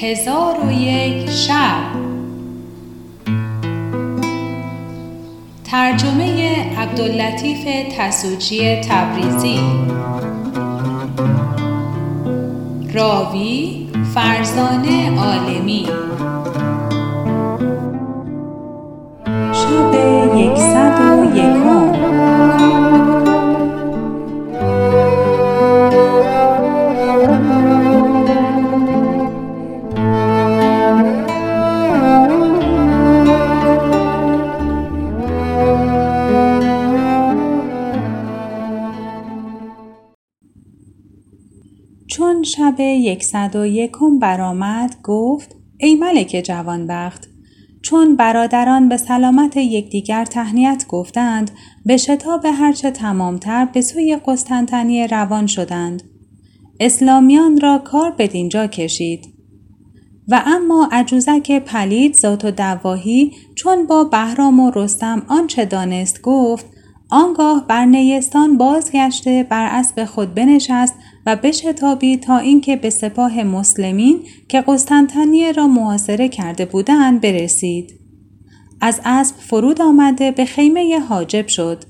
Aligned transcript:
هزار 0.00 0.66
و 0.66 0.72
یک 0.72 1.30
شب. 1.30 1.96
ترجمه 5.70 6.56
عبداللطیف 6.78 7.64
تسوجی 7.98 8.80
تبریزی. 8.80 9.58
راوی 12.94 13.88
فرزانه 14.14 15.20
عالمی. 15.20 15.86
شب 19.52 19.94
یکصد 20.36 21.00
و 21.00 21.36
یکم 21.36 21.65
شب 42.46 42.80
یکصد 42.80 43.56
و 43.56 43.66
یکم 43.66 44.18
برآمد 44.18 44.96
گفت 45.02 45.56
ای 45.78 45.94
ملک 45.94 46.42
جوانبخت 46.44 47.28
چون 47.82 48.16
برادران 48.16 48.88
به 48.88 48.96
سلامت 48.96 49.56
یکدیگر 49.56 50.24
تهنیت 50.24 50.84
گفتند 50.88 51.50
به 51.84 51.96
شتاب 51.96 52.46
هرچه 52.46 52.90
تمامتر 52.90 53.64
به 53.64 53.80
سوی 53.80 54.18
قسطنطنیه 54.26 55.06
روان 55.06 55.46
شدند. 55.46 56.02
اسلامیان 56.80 57.60
را 57.60 57.78
کار 57.78 58.14
بدینجا 58.18 58.66
کشید. 58.66 59.36
و 60.28 60.42
اما 60.46 60.88
عجوزک 60.92 61.52
پلید 61.58 62.14
ذات 62.14 62.44
و 62.44 62.50
دواهی 62.50 63.32
چون 63.54 63.86
با 63.86 64.04
بهرام 64.04 64.60
و 64.60 64.70
رستم 64.74 65.22
آنچه 65.28 65.64
دانست 65.64 66.22
گفت 66.22 66.66
آنگاه 67.10 67.66
بر 67.66 67.84
نیستان 67.84 68.58
بازگشته 68.58 69.46
بر 69.50 69.66
اسب 69.66 70.04
خود 70.04 70.34
بنشست 70.34 70.94
و 71.26 71.36
بشتابید 71.36 72.22
تا 72.22 72.38
اینکه 72.38 72.76
به 72.76 72.90
سپاه 72.90 73.42
مسلمین 73.42 74.26
که 74.48 74.60
قسطنطنیه 74.60 75.52
را 75.52 75.66
محاصره 75.66 76.28
کرده 76.28 76.64
بودند 76.64 77.20
برسید. 77.20 78.00
از 78.80 79.00
اسب 79.04 79.36
فرود 79.36 79.82
آمده 79.82 80.30
به 80.30 80.44
خیمه 80.44 80.98
حاجب 80.98 81.46
شد. 81.46 81.84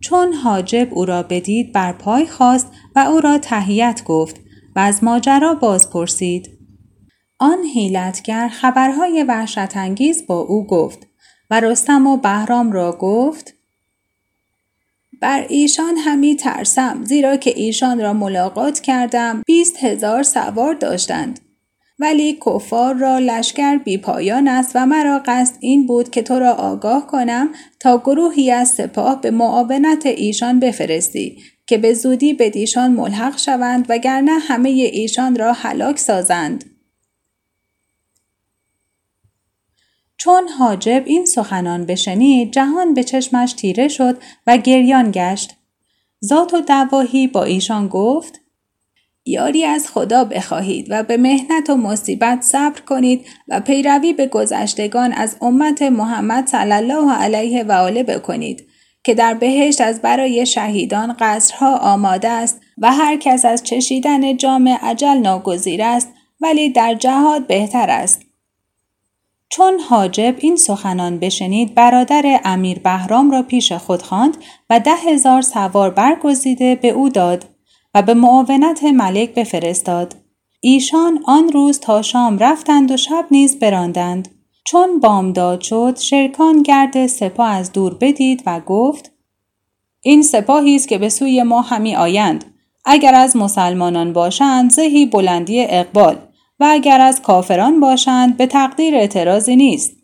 چون 0.00 0.32
حاجب 0.32 0.88
او 0.90 1.04
را 1.04 1.22
بدید 1.22 1.72
بر 1.72 1.92
پای 1.92 2.26
خواست 2.26 2.72
و 2.96 2.98
او 2.98 3.20
را 3.20 3.38
تهیت 3.38 4.02
گفت 4.04 4.40
و 4.76 4.78
از 4.78 5.04
ماجرا 5.04 5.54
باز 5.54 5.90
پرسید 5.90 6.48
آن 7.38 7.58
حیلتگر 7.74 8.48
خبرهای 8.48 9.24
وحشت 9.28 9.76
انگیز 9.76 10.26
با 10.26 10.38
او 10.38 10.66
گفت 10.66 11.06
و 11.50 11.60
رستم 11.60 12.06
و 12.06 12.16
بهرام 12.16 12.72
را 12.72 12.98
گفت 13.00 13.54
بر 15.20 15.46
ایشان 15.48 15.96
همی 15.96 16.36
ترسم 16.36 17.04
زیرا 17.04 17.36
که 17.36 17.52
ایشان 17.56 18.00
را 18.00 18.12
ملاقات 18.12 18.80
کردم 18.80 19.42
بیست 19.46 19.84
هزار 19.84 20.22
سوار 20.22 20.74
داشتند. 20.74 21.40
ولی 21.98 22.38
کفار 22.46 22.94
را 22.94 23.18
لشکر 23.18 23.78
بی 23.78 23.98
پایان 23.98 24.48
است 24.48 24.72
و 24.74 24.86
مرا 24.86 25.22
قصد 25.26 25.54
این 25.60 25.86
بود 25.86 26.10
که 26.10 26.22
تو 26.22 26.38
را 26.38 26.52
آگاه 26.52 27.06
کنم 27.06 27.48
تا 27.80 27.98
گروهی 27.98 28.50
از 28.50 28.68
سپاه 28.68 29.20
به 29.20 29.30
معاونت 29.30 30.06
ایشان 30.06 30.60
بفرستی 30.60 31.38
که 31.66 31.78
به 31.78 31.94
زودی 31.94 32.34
به 32.34 32.50
دیشان 32.50 32.90
ملحق 32.90 33.38
شوند 33.38 33.86
وگرنه 33.88 34.38
همه 34.38 34.68
ایشان 34.68 35.36
را 35.36 35.52
هلاک 35.52 35.98
سازند. 35.98 36.69
چون 40.20 40.48
حاجب 40.48 41.02
این 41.06 41.26
سخنان 41.26 41.86
بشنید 41.86 42.52
جهان 42.52 42.94
به 42.94 43.04
چشمش 43.04 43.52
تیره 43.52 43.88
شد 43.88 44.18
و 44.46 44.56
گریان 44.56 45.10
گشت. 45.14 45.56
ذات 46.24 46.54
و 46.54 46.60
دواهی 46.60 47.26
با 47.26 47.44
ایشان 47.44 47.88
گفت 47.88 48.40
یاری 49.24 49.64
از 49.64 49.88
خدا 49.88 50.24
بخواهید 50.24 50.86
و 50.90 51.02
به 51.02 51.16
مهنت 51.16 51.70
و 51.70 51.76
مصیبت 51.76 52.42
صبر 52.42 52.80
کنید 52.80 53.26
و 53.48 53.60
پیروی 53.60 54.12
به 54.12 54.26
گذشتگان 54.26 55.12
از 55.12 55.36
امت 55.40 55.82
محمد 55.82 56.46
صلی 56.46 56.72
الله 56.72 57.12
علیه 57.12 57.64
و 57.64 57.72
آله 57.72 58.02
بکنید 58.02 58.66
که 59.04 59.14
در 59.14 59.34
بهشت 59.34 59.80
از 59.80 60.02
برای 60.02 60.46
شهیدان 60.46 61.16
قصرها 61.20 61.76
آماده 61.76 62.28
است 62.28 62.60
و 62.78 62.92
هر 62.92 63.16
کس 63.16 63.44
از 63.44 63.62
چشیدن 63.62 64.36
جام 64.36 64.68
عجل 64.68 65.18
ناگزیر 65.18 65.82
است 65.82 66.08
ولی 66.40 66.70
در 66.70 66.94
جهاد 66.94 67.46
بهتر 67.46 67.90
است. 67.90 68.29
چون 69.50 69.80
حاجب 69.80 70.34
این 70.38 70.56
سخنان 70.56 71.18
بشنید 71.18 71.74
برادر 71.74 72.40
امیر 72.44 72.78
بهرام 72.78 73.30
را 73.30 73.42
پیش 73.42 73.72
خود 73.72 74.02
خواند 74.02 74.36
و 74.70 74.80
ده 74.80 74.94
هزار 74.94 75.42
سوار 75.42 75.90
برگزیده 75.90 76.74
به 76.74 76.88
او 76.88 77.08
داد 77.08 77.44
و 77.94 78.02
به 78.02 78.14
معاونت 78.14 78.84
ملک 78.84 79.34
بفرستاد. 79.34 80.14
ایشان 80.60 81.20
آن 81.24 81.48
روز 81.48 81.80
تا 81.80 82.02
شام 82.02 82.38
رفتند 82.38 82.90
و 82.90 82.96
شب 82.96 83.26
نیز 83.30 83.58
براندند. 83.58 84.28
چون 84.64 85.00
بامداد 85.00 85.60
شد 85.60 85.98
شرکان 85.98 86.62
گرد 86.62 87.06
سپاه 87.06 87.48
از 87.50 87.72
دور 87.72 87.94
بدید 87.94 88.42
و 88.46 88.60
گفت 88.60 89.12
این 90.00 90.22
سپاهی 90.22 90.76
است 90.76 90.88
که 90.88 90.98
به 90.98 91.08
سوی 91.08 91.42
ما 91.42 91.62
همی 91.62 91.96
آیند. 91.96 92.44
اگر 92.84 93.14
از 93.14 93.36
مسلمانان 93.36 94.12
باشند 94.12 94.70
زهی 94.70 95.06
بلندی 95.06 95.66
اقبال. 95.68 96.29
و 96.60 96.66
اگر 96.70 97.00
از 97.00 97.22
کافران 97.22 97.80
باشند 97.80 98.36
به 98.36 98.46
تقدیر 98.46 98.94
اعتراضی 98.94 99.56
نیست. 99.56 99.96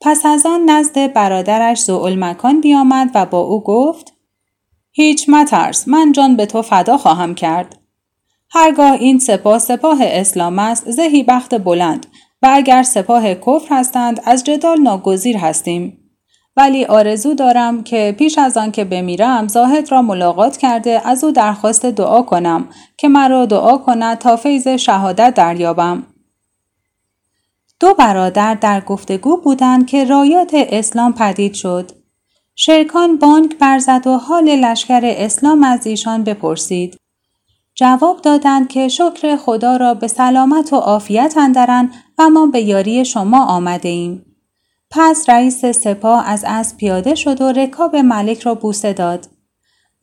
پس 0.00 0.26
از 0.26 0.46
آن 0.46 0.70
نزد 0.70 1.12
برادرش 1.12 1.82
زوالمکان 1.82 2.60
بیامد 2.60 3.10
و 3.14 3.26
با 3.26 3.40
او 3.40 3.62
گفت 3.62 4.12
هیچ 4.92 5.28
مترس 5.28 5.88
من 5.88 6.12
جان 6.12 6.36
به 6.36 6.46
تو 6.46 6.62
فدا 6.62 6.98
خواهم 6.98 7.34
کرد. 7.34 7.80
هرگاه 8.50 8.92
این 8.92 9.18
سپاه 9.18 9.58
سپاه 9.58 9.98
اسلام 10.00 10.58
است 10.58 10.90
زهی 10.90 11.22
بخت 11.22 11.54
بلند 11.54 12.06
و 12.42 12.48
اگر 12.52 12.82
سپاه 12.82 13.34
کفر 13.34 13.66
هستند 13.70 14.20
از 14.24 14.44
جدال 14.44 14.80
ناگزیر 14.80 15.36
هستیم. 15.36 16.03
ولی 16.56 16.84
آرزو 16.84 17.34
دارم 17.34 17.82
که 17.82 18.14
پیش 18.18 18.38
از 18.38 18.56
آن 18.56 18.70
که 18.70 18.84
بمیرم 18.84 19.48
زاهد 19.48 19.92
را 19.92 20.02
ملاقات 20.02 20.56
کرده 20.56 21.02
از 21.04 21.24
او 21.24 21.30
درخواست 21.30 21.86
دعا 21.86 22.22
کنم 22.22 22.68
که 22.98 23.08
مرا 23.08 23.46
دعا 23.46 23.78
کند 23.78 24.18
تا 24.18 24.36
فیض 24.36 24.68
شهادت 24.68 25.34
دریابم. 25.34 26.06
دو 27.80 27.94
برادر 27.94 28.54
در 28.54 28.80
گفتگو 28.80 29.36
بودند 29.36 29.86
که 29.86 30.04
رایات 30.04 30.50
اسلام 30.54 31.12
پدید 31.12 31.54
شد. 31.54 31.90
شرکان 32.54 33.18
بانک 33.18 33.58
برزد 33.58 34.06
و 34.06 34.16
حال 34.16 34.44
لشکر 34.44 35.00
اسلام 35.04 35.62
از 35.62 35.86
ایشان 35.86 36.24
بپرسید. 36.24 36.96
جواب 37.74 38.20
دادند 38.20 38.68
که 38.68 38.88
شکر 38.88 39.36
خدا 39.36 39.76
را 39.76 39.94
به 39.94 40.08
سلامت 40.08 40.72
و 40.72 40.76
عافیت 40.76 41.34
اندرن 41.36 41.90
و 42.18 42.28
ما 42.28 42.46
به 42.46 42.60
یاری 42.60 43.04
شما 43.04 43.44
آمده 43.44 43.88
ایم. 43.88 44.33
پس 44.96 45.28
رئیس 45.28 45.64
سپاه 45.66 46.28
از 46.28 46.44
اسب 46.46 46.76
پیاده 46.76 47.14
شد 47.14 47.40
و 47.40 47.52
رکاب 47.52 47.96
ملک 47.96 48.40
را 48.40 48.54
بوسه 48.54 48.92
داد. 48.92 49.28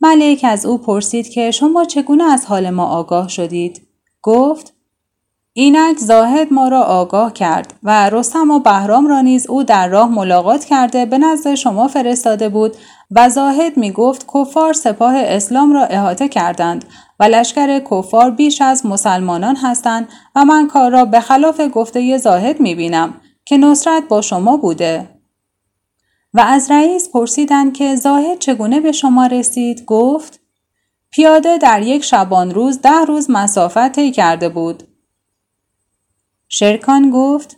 ملک 0.00 0.40
از 0.48 0.66
او 0.66 0.78
پرسید 0.78 1.28
که 1.28 1.50
شما 1.50 1.84
چگونه 1.84 2.24
از 2.24 2.46
حال 2.46 2.70
ما 2.70 2.86
آگاه 2.86 3.28
شدید؟ 3.28 3.82
گفت 4.22 4.74
اینک 5.52 5.98
زاهد 5.98 6.52
ما 6.52 6.68
را 6.68 6.82
آگاه 6.82 7.32
کرد 7.32 7.74
و 7.82 8.10
رستم 8.10 8.50
و 8.50 8.58
بهرام 8.58 9.06
را 9.06 9.20
نیز 9.20 9.46
او 9.46 9.62
در 9.62 9.88
راه 9.88 10.10
ملاقات 10.10 10.64
کرده 10.64 11.06
به 11.06 11.18
نزد 11.18 11.54
شما 11.54 11.88
فرستاده 11.88 12.48
بود 12.48 12.76
و 13.10 13.28
زاهد 13.28 13.76
می 13.76 13.92
گفت 13.92 14.26
کفار 14.34 14.72
سپاه 14.72 15.14
اسلام 15.16 15.72
را 15.72 15.84
احاطه 15.84 16.28
کردند 16.28 16.84
و 17.20 17.24
لشکر 17.24 17.78
کفار 17.78 18.30
بیش 18.30 18.62
از 18.62 18.86
مسلمانان 18.86 19.56
هستند 19.56 20.08
و 20.36 20.44
من 20.44 20.68
کار 20.68 20.90
را 20.90 21.04
به 21.04 21.20
خلاف 21.20 21.60
گفته 21.72 22.18
زاهد 22.18 22.60
می 22.60 22.74
بینم 22.74 23.14
که 23.44 23.56
نصرت 23.56 24.08
با 24.08 24.20
شما 24.20 24.56
بوده. 24.56 25.08
و 26.34 26.40
از 26.40 26.70
رئیس 26.70 27.08
پرسیدند 27.10 27.74
که 27.74 27.96
زاهد 27.96 28.38
چگونه 28.38 28.80
به 28.80 28.92
شما 28.92 29.26
رسید 29.26 29.84
گفت 29.84 30.40
پیاده 31.10 31.58
در 31.58 31.82
یک 31.82 32.04
شبان 32.04 32.50
روز 32.50 32.80
ده 32.80 33.04
روز 33.08 33.30
مسافت 33.30 33.92
طی 33.92 34.10
کرده 34.10 34.48
بود. 34.48 34.82
شرکان 36.48 37.10
گفت 37.10 37.56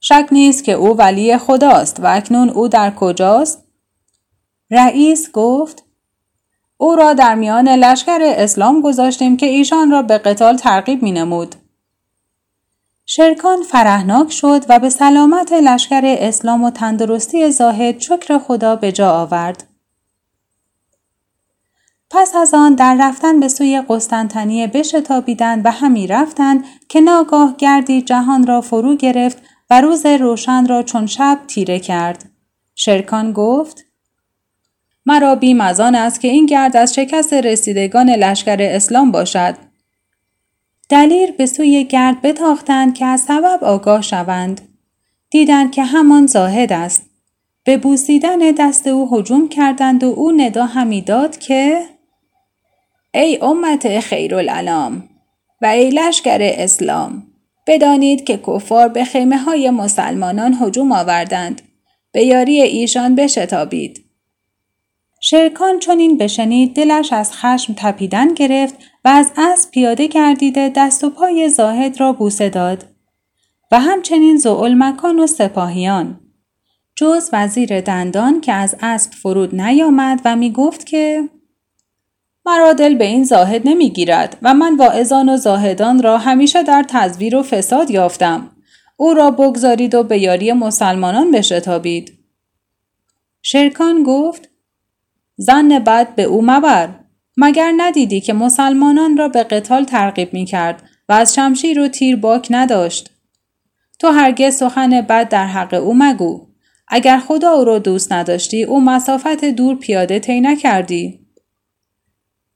شک 0.00 0.28
نیست 0.32 0.64
که 0.64 0.72
او 0.72 0.96
ولی 0.96 1.38
خداست 1.38 2.00
و 2.00 2.06
اکنون 2.06 2.50
او 2.50 2.68
در 2.68 2.90
کجاست؟ 2.90 3.64
رئیس 4.70 5.30
گفت 5.32 5.84
او 6.76 6.96
را 6.96 7.12
در 7.12 7.34
میان 7.34 7.68
لشکر 7.68 8.18
اسلام 8.22 8.80
گذاشتیم 8.80 9.36
که 9.36 9.46
ایشان 9.46 9.90
را 9.90 10.02
به 10.02 10.18
قتال 10.18 10.56
ترغیب 10.56 11.02
می 11.02 11.12
نمود. 11.12 11.54
شرکان 13.06 13.62
فرهناک 13.62 14.32
شد 14.32 14.64
و 14.68 14.78
به 14.78 14.90
سلامت 14.90 15.52
لشکر 15.52 16.02
اسلام 16.04 16.64
و 16.64 16.70
تندرستی 16.70 17.50
زاهد 17.50 18.00
شکر 18.00 18.38
خدا 18.38 18.76
به 18.76 18.92
جا 18.92 19.10
آورد. 19.10 19.68
پس 22.10 22.34
از 22.34 22.54
آن 22.54 22.74
در 22.74 22.96
رفتن 23.00 23.40
به 23.40 23.48
سوی 23.48 23.82
قسطنطنیه 23.88 24.66
بشتابیدند 24.66 25.66
و 25.66 25.70
همی 25.70 26.06
رفتند 26.06 26.64
که 26.88 27.00
ناگاه 27.00 27.56
گردی 27.56 28.02
جهان 28.02 28.46
را 28.46 28.60
فرو 28.60 28.96
گرفت 28.96 29.42
و 29.70 29.80
روز 29.80 30.06
روشن 30.06 30.66
را 30.66 30.82
چون 30.82 31.06
شب 31.06 31.38
تیره 31.46 31.78
کرد. 31.78 32.30
شرکان 32.74 33.32
گفت 33.32 33.84
مرا 35.06 35.34
بیم 35.34 35.60
از 35.60 35.80
آن 35.80 35.94
است 35.94 36.20
که 36.20 36.28
این 36.28 36.46
گرد 36.46 36.76
از 36.76 36.94
شکست 36.94 37.32
رسیدگان 37.32 38.10
لشکر 38.10 38.56
اسلام 38.60 39.10
باشد. 39.10 39.56
دلیر 40.88 41.32
به 41.32 41.46
سوی 41.46 41.84
گرد 41.84 42.22
بتاختند 42.22 42.94
که 42.94 43.04
از 43.04 43.20
سبب 43.20 43.64
آگاه 43.64 44.02
شوند. 44.02 44.60
دیدند 45.30 45.72
که 45.72 45.82
همان 45.82 46.26
زاهد 46.26 46.72
است. 46.72 47.10
به 47.64 47.76
بوسیدن 47.76 48.38
دست 48.38 48.86
او 48.86 49.18
هجوم 49.18 49.48
کردند 49.48 50.04
و 50.04 50.06
او 50.06 50.32
ندا 50.32 50.66
همی 50.66 51.00
داد 51.00 51.38
که 51.38 51.82
ای 53.14 53.38
امت 53.42 54.00
خیرالعلام 54.00 55.08
و 55.62 55.66
ای 55.66 55.90
لشکر 55.90 56.38
اسلام 56.40 57.22
بدانید 57.66 58.24
که 58.24 58.36
کفار 58.46 58.88
به 58.88 59.04
خیمه 59.04 59.38
های 59.38 59.70
مسلمانان 59.70 60.56
هجوم 60.60 60.92
آوردند 60.92 61.62
به 62.12 62.24
یاری 62.24 62.62
ایشان 62.62 63.14
بشتابید 63.14 64.04
شرکان 65.20 65.80
این 65.88 66.18
بشنید 66.18 66.74
دلش 66.74 67.12
از 67.12 67.32
خشم 67.32 67.74
تپیدن 67.76 68.34
گرفت 68.34 68.74
و 69.04 69.08
از 69.08 69.32
اسب 69.36 69.70
پیاده 69.70 70.06
گردیده 70.06 70.72
دست 70.76 71.04
و 71.04 71.10
پای 71.10 71.48
زاهد 71.48 72.00
را 72.00 72.12
بوسه 72.12 72.48
داد 72.48 72.86
و 73.70 73.80
همچنین 73.80 74.38
مکان 74.74 75.18
و 75.18 75.26
سپاهیان. 75.26 76.20
جز 76.96 77.30
وزیر 77.32 77.80
دندان 77.80 78.40
که 78.40 78.52
از 78.52 78.76
اسب 78.80 79.12
فرود 79.12 79.60
نیامد 79.60 80.20
و 80.24 80.36
می 80.36 80.52
گفت 80.52 80.86
که 80.86 81.28
مرا 82.46 82.72
دل 82.72 82.94
به 82.94 83.04
این 83.04 83.24
زاهد 83.24 83.68
نمی‌گیرد 83.68 84.38
و 84.42 84.54
من 84.54 84.76
واعظان 84.76 85.28
و 85.28 85.36
زاهدان 85.36 86.02
را 86.02 86.18
همیشه 86.18 86.62
در 86.62 86.84
تزویر 86.88 87.36
و 87.36 87.42
فساد 87.42 87.90
یافتم. 87.90 88.50
او 88.96 89.14
را 89.14 89.30
بگذارید 89.30 89.94
و 89.94 90.02
به 90.02 90.18
یاری 90.18 90.52
مسلمانان 90.52 91.30
بشتابید. 91.30 92.18
شرکان 93.42 94.02
گفت 94.02 94.48
زن 95.36 95.68
بد 95.78 96.14
به 96.14 96.22
او 96.22 96.42
مبر. 96.42 96.88
مگر 97.36 97.72
ندیدی 97.76 98.20
که 98.20 98.32
مسلمانان 98.32 99.16
را 99.16 99.28
به 99.28 99.42
قتال 99.42 99.84
ترغیب 99.84 100.34
می 100.34 100.44
کرد 100.44 100.82
و 101.08 101.12
از 101.12 101.34
شمشیر 101.34 101.80
و 101.80 101.88
تیر 101.88 102.16
باک 102.16 102.48
نداشت؟ 102.50 103.10
تو 103.98 104.08
هرگز 104.08 104.56
سخن 104.56 105.00
بد 105.00 105.28
در 105.28 105.46
حق 105.46 105.74
او 105.74 105.94
مگو. 105.94 106.46
اگر 106.88 107.18
خدا 107.18 107.50
او 107.50 107.64
را 107.64 107.78
دوست 107.78 108.12
نداشتی 108.12 108.64
او 108.64 108.80
مسافت 108.80 109.44
دور 109.44 109.76
پیاده 109.76 110.18
طی 110.18 110.40
نکردی. 110.40 111.20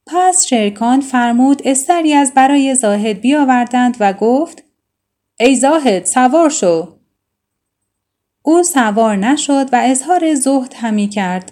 پس 0.07 0.45
شرکان 0.45 1.01
فرمود 1.01 1.61
استری 1.65 2.13
از 2.13 2.33
برای 2.33 2.75
زاهد 2.75 3.21
بیاوردند 3.21 3.97
و 3.99 4.13
گفت 4.13 4.63
ای 5.39 5.55
زاهد 5.55 6.05
سوار 6.05 6.49
شو. 6.49 6.95
او 8.41 8.63
سوار 8.63 9.15
نشد 9.15 9.69
و 9.73 9.81
اظهار 9.83 10.35
زهد 10.35 10.73
همی 10.77 11.09
کرد. 11.09 11.51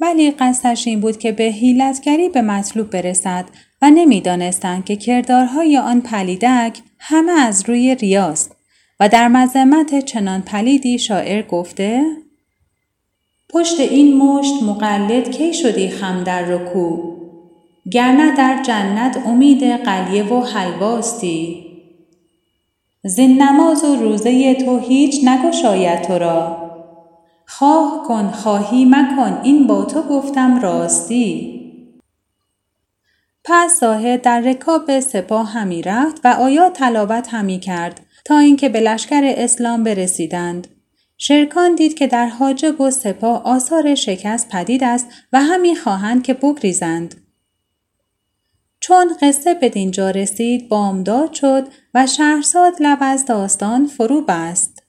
ولی 0.00 0.30
قصدش 0.30 0.86
این 0.86 1.00
بود 1.00 1.18
که 1.18 1.32
به 1.32 1.44
حیلتگری 1.44 2.28
به 2.28 2.42
مطلوب 2.42 2.90
برسد 2.90 3.44
و 3.82 3.90
نمی‌دانستند 3.90 4.84
که 4.84 4.96
کردارهای 4.96 5.78
آن 5.78 6.00
پلیدک 6.00 6.78
همه 6.98 7.32
از 7.32 7.68
روی 7.68 7.94
ریاست 7.94 8.56
و 9.00 9.08
در 9.08 9.28
مذمت 9.28 10.04
چنان 10.04 10.42
پلیدی 10.42 10.98
شاعر 10.98 11.42
گفته 11.42 12.02
پشت 13.50 13.80
این 13.80 14.16
مشت 14.16 14.62
مقلد 14.62 15.30
کی 15.30 15.54
شدی 15.54 15.88
خم 15.88 16.24
در 16.24 16.42
رکوع؟ 16.42 17.14
گرنه 17.92 18.36
در 18.36 18.62
جنت 18.62 19.26
امید 19.26 19.62
قلیه 19.62 20.24
و 20.24 20.40
حلواستی. 20.40 21.64
زین 23.04 23.42
نماز 23.42 23.84
و 23.84 23.96
روزه 23.96 24.54
تو 24.54 24.78
هیچ 24.78 25.20
نگشاید 25.24 26.02
تو 26.02 26.18
را. 26.18 26.63
خواه 27.58 28.04
کن 28.08 28.30
خواهی 28.30 28.84
مکن 28.84 29.40
این 29.42 29.66
با 29.66 29.84
تو 29.84 30.02
گفتم 30.02 30.60
راستی. 30.60 31.60
پس 33.44 33.80
زاهد 33.80 34.22
در 34.22 34.40
رکاب 34.40 35.00
سپاه 35.00 35.52
همی 35.52 35.82
رفت 35.82 36.20
و 36.24 36.28
آیات 36.28 36.72
تلاوت 36.72 37.34
همی 37.34 37.60
کرد 37.60 38.00
تا 38.24 38.38
اینکه 38.38 38.68
به 38.68 38.80
لشکر 38.80 39.20
اسلام 39.24 39.84
برسیدند. 39.84 40.66
شرکان 41.18 41.74
دید 41.74 41.94
که 41.94 42.06
در 42.06 42.26
حاجب 42.26 42.80
و 42.80 42.90
سپاه 42.90 43.42
آثار 43.44 43.94
شکست 43.94 44.48
پدید 44.48 44.84
است 44.84 45.06
و 45.32 45.42
همی 45.42 45.76
خواهند 45.76 46.22
که 46.22 46.34
بگریزند. 46.34 47.14
چون 48.80 49.16
قصه 49.22 49.54
به 49.54 49.68
دینجا 49.68 50.10
رسید 50.10 50.68
بامداد 50.68 51.32
شد 51.32 51.68
و 51.94 52.06
شهرزاد 52.06 52.74
لب 52.80 52.98
از 53.00 53.26
داستان 53.26 53.86
فرو 53.86 54.20
بست. 54.20 54.83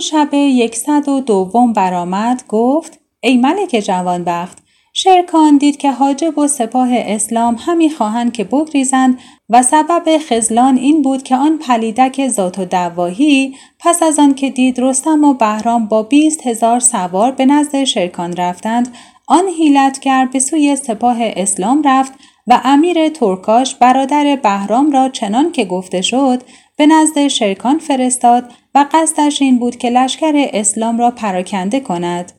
شب 0.00 0.34
یکصد 0.34 1.08
و 1.08 1.20
دوم 1.20 1.72
برآمد 1.72 2.44
گفت 2.48 3.00
ای 3.20 3.36
ملک 3.36 3.70
جوانبخت 3.86 4.58
شرکان 4.92 5.56
دید 5.56 5.76
که 5.76 5.90
حاجب 5.90 6.38
و 6.38 6.46
سپاه 6.46 6.88
اسلام 6.92 7.56
همی 7.66 7.90
خواهند 7.90 8.32
که 8.32 8.44
بگریزند 8.44 9.18
و 9.48 9.62
سبب 9.62 10.18
خزلان 10.28 10.76
این 10.76 11.02
بود 11.02 11.22
که 11.22 11.36
آن 11.36 11.58
پلیدک 11.58 12.28
ذات 12.28 12.58
و 12.58 12.64
دواهی 12.64 13.56
پس 13.78 14.02
از 14.02 14.18
آن 14.18 14.34
که 14.34 14.50
دید 14.50 14.80
رستم 14.80 15.24
و 15.24 15.34
بهرام 15.34 15.86
با 15.86 16.02
بیست 16.02 16.46
هزار 16.46 16.80
سوار 16.80 17.30
به 17.30 17.46
نزد 17.46 17.84
شرکان 17.84 18.32
رفتند 18.36 18.94
آن 19.26 19.48
حیلتگر 19.58 20.28
به 20.32 20.38
سوی 20.38 20.76
سپاه 20.76 21.16
اسلام 21.20 21.82
رفت 21.84 22.12
و 22.46 22.60
امیر 22.64 23.08
ترکاش 23.08 23.74
برادر 23.74 24.38
بهرام 24.42 24.92
را 24.92 25.08
چنان 25.08 25.52
که 25.52 25.64
گفته 25.64 26.02
شد 26.02 26.42
به 26.76 26.86
نزد 26.86 27.28
شرکان 27.28 27.78
فرستاد 27.78 28.52
و 28.74 28.86
قصدش 28.92 29.42
این 29.42 29.58
بود 29.58 29.76
که 29.76 29.90
لشکر 29.90 30.48
اسلام 30.52 30.98
را 30.98 31.10
پراکنده 31.10 31.80
کند. 31.80 32.32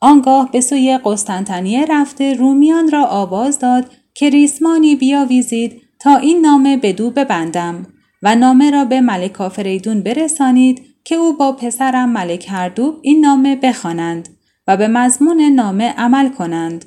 آنگاه 0.00 0.52
به 0.52 0.60
سوی 0.60 0.98
قسطنطنیه 1.04 1.86
رفته 1.88 2.34
رومیان 2.34 2.90
را 2.90 3.04
آواز 3.06 3.58
داد 3.58 3.90
که 4.14 4.30
ریسمانی 4.30 4.96
بیاویزید 4.96 5.82
تا 6.00 6.16
این 6.16 6.40
نامه 6.40 6.76
به 6.76 6.92
دو 6.92 7.10
ببندم 7.10 7.86
و 8.22 8.34
نامه 8.34 8.70
را 8.70 8.84
به 8.84 9.00
ملک 9.00 9.40
آفریدون 9.40 10.02
برسانید 10.02 10.82
که 11.04 11.14
او 11.14 11.36
با 11.36 11.52
پسرم 11.52 12.08
ملک 12.08 12.46
هردوب 12.48 12.94
این 13.02 13.20
نامه 13.20 13.56
بخوانند 13.56 14.28
و 14.66 14.76
به 14.76 14.88
مضمون 14.88 15.40
نامه 15.40 15.92
عمل 15.92 16.28
کنند. 16.28 16.84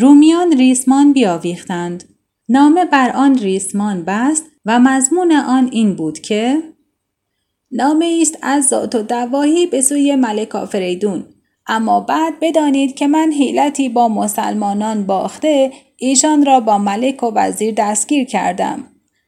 رومیان 0.00 0.52
ریسمان 0.52 1.12
بیاویختند. 1.12 2.04
نامه 2.48 2.84
بر 2.84 3.10
آن 3.10 3.38
ریسمان 3.38 4.04
بست 4.04 4.44
و 4.64 4.78
مضمون 4.78 5.32
آن 5.32 5.68
این 5.72 5.94
بود 5.94 6.18
که 6.18 6.71
نامه 7.72 8.18
است 8.20 8.38
از 8.42 8.66
ذات 8.66 8.94
و 8.94 9.02
دواهی 9.02 9.66
به 9.66 9.80
سوی 9.80 10.16
ملک 10.16 10.54
آفریدون. 10.54 11.24
اما 11.66 12.00
بعد 12.00 12.32
بدانید 12.40 12.94
که 12.94 13.06
من 13.06 13.32
حیلتی 13.32 13.88
با 13.88 14.08
مسلمانان 14.08 15.06
باخته 15.06 15.72
ایشان 15.96 16.46
را 16.46 16.60
با 16.60 16.78
ملک 16.78 17.22
و 17.22 17.32
وزیر 17.34 17.74
دستگیر 17.74 18.24
کردم. 18.24 18.84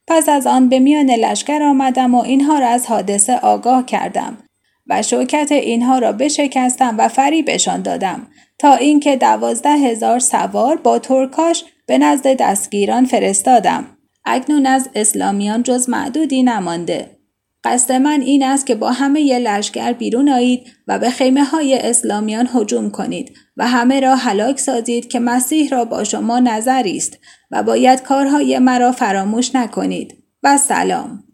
پس 0.07 0.29
از 0.29 0.47
آن 0.47 0.69
به 0.69 0.79
میان 0.79 1.11
لشکر 1.11 1.63
آمدم 1.63 2.15
و 2.15 2.23
اینها 2.23 2.59
را 2.59 2.67
از 2.67 2.87
حادثه 2.87 3.37
آگاه 3.37 3.87
کردم 3.87 4.39
و 4.87 5.03
شوکت 5.03 5.53
اینها 5.53 5.99
را 5.99 6.13
بشکستم 6.13 6.95
و 6.99 7.09
فریبشان 7.09 7.83
دادم 7.83 8.27
تا 8.59 8.75
اینکه 8.75 9.17
دوازده 9.17 9.71
هزار 9.71 10.19
سوار 10.19 10.77
با 10.77 10.99
ترکاش 10.99 11.65
به 11.87 11.99
نزد 11.99 12.37
دستگیران 12.37 13.05
فرستادم. 13.05 13.87
اکنون 14.25 14.67
از 14.67 14.89
اسلامیان 14.95 15.63
جز 15.63 15.89
معدودی 15.89 16.43
نمانده. 16.43 17.14
قصد 17.65 17.93
من 17.93 18.21
این 18.21 18.45
است 18.45 18.67
که 18.67 18.75
با 18.75 18.91
همه 18.93 19.21
ی 19.21 19.39
لشکر 19.39 19.93
بیرون 19.93 20.29
آیید 20.29 20.67
و 20.89 20.99
به 20.99 21.11
خیمه 21.11 21.45
های 21.45 21.79
اسلامیان 21.79 22.49
هجوم 22.55 22.91
کنید 22.91 23.37
و 23.57 23.69
همه 23.69 24.01
را 24.01 24.17
هلاک 24.17 24.61
سازید 24.61 25.09
که 25.09 25.21
مسیح 25.21 25.69
را 25.71 25.85
با 25.85 26.05
شما 26.05 26.39
نظری 26.39 26.97
است 26.97 27.19
و 27.51 27.63
باید 27.63 28.03
کارهای 28.03 28.59
مرا 28.59 28.93
فراموش 28.93 29.55
نکنید. 29.55 30.25
و 30.43 30.59
سلام. 30.59 31.25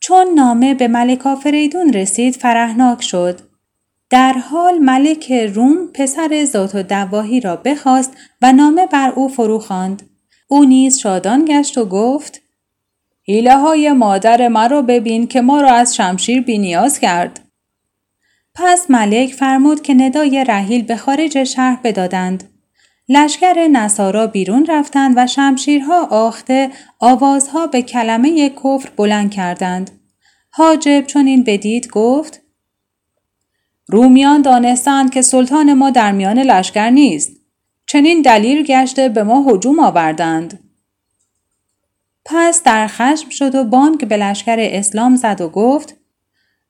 چون 0.00 0.26
نامه 0.34 0.74
به 0.74 0.88
ملک 0.88 1.26
آفریدون 1.26 1.92
رسید 1.92 2.34
فرهناک 2.34 3.02
شد. 3.02 3.40
در 4.10 4.32
حال 4.32 4.78
ملک 4.78 5.32
روم 5.32 5.92
پسر 5.94 6.44
ذات 6.44 6.74
و 6.74 6.82
دواهی 6.82 7.40
را 7.40 7.56
بخواست 7.56 8.12
و 8.42 8.52
نامه 8.52 8.86
بر 8.86 9.10
او 9.10 9.28
فرو 9.28 9.58
خواند. 9.58 10.02
او 10.48 10.64
نیز 10.64 10.98
شادان 10.98 11.44
گشت 11.44 11.78
و 11.78 11.84
گفت 11.84 12.43
حیله 13.26 13.56
های 13.56 13.92
مادر 13.92 14.48
مرا 14.48 14.82
ببین 14.82 15.26
که 15.26 15.40
ما 15.40 15.60
را 15.60 15.72
از 15.72 15.96
شمشیر 15.96 16.42
بینیاز 16.42 16.98
کرد. 16.98 17.40
پس 18.54 18.90
ملک 18.90 19.32
فرمود 19.32 19.82
که 19.82 19.94
ندای 19.94 20.44
رحیل 20.48 20.82
به 20.82 20.96
خارج 20.96 21.44
شهر 21.44 21.80
بدادند. 21.84 22.50
لشکر 23.08 23.68
نصارا 23.72 24.26
بیرون 24.26 24.66
رفتند 24.68 25.14
و 25.16 25.26
شمشیرها 25.26 26.06
آخته 26.06 26.70
آوازها 26.98 27.66
به 27.66 27.82
کلمه 27.82 28.50
کفر 28.50 28.88
بلند 28.96 29.30
کردند. 29.30 29.90
حاجب 30.50 31.04
چون 31.06 31.26
این 31.26 31.44
بدید 31.44 31.88
گفت 31.88 32.40
رومیان 33.86 34.42
دانستند 34.42 35.10
که 35.10 35.22
سلطان 35.22 35.72
ما 35.74 35.90
در 35.90 36.12
میان 36.12 36.38
لشکر 36.38 36.90
نیست. 36.90 37.32
چنین 37.86 38.22
دلیل 38.22 38.62
گشته 38.62 39.08
به 39.08 39.22
ما 39.22 39.44
هجوم 39.50 39.80
آوردند. 39.80 40.63
پس 42.26 42.62
در 42.62 42.86
خشم 42.86 43.28
شد 43.30 43.54
و 43.54 43.64
بانک 43.64 44.04
به 44.04 44.16
لشکر 44.16 44.56
اسلام 44.58 45.16
زد 45.16 45.40
و 45.40 45.48
گفت 45.48 45.96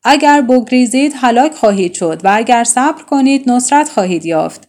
اگر 0.04 0.40
بگریزید 0.40 1.12
هلاک 1.16 1.54
خواهید 1.54 1.94
شد 1.94 2.20
و 2.24 2.36
اگر 2.36 2.64
صبر 2.64 3.02
کنید 3.02 3.50
نصرت 3.50 3.88
خواهید 3.88 4.26
یافت. 4.26 4.68